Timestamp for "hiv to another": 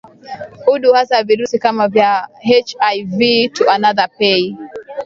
2.47-4.07